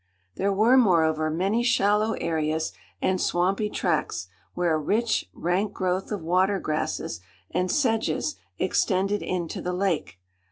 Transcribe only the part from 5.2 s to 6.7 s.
rank growth of water